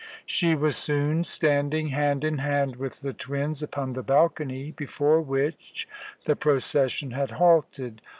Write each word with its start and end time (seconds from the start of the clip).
She 0.25 0.55
was 0.55 0.77
soon 0.77 1.23
standing 1.25 1.89
hand 1.89 2.23
in 2.23 2.39
hand 2.39 2.77
with 2.77 3.01
the 3.01 3.13
twins 3.13 3.61
upon 3.61 3.93
the 3.93 4.01
balcony 4.01 4.71
before 4.71 5.21
which 5.21 5.87
the 6.25 6.35
procession 6.35 7.11
had 7.11 7.29
halted. 7.37 8.01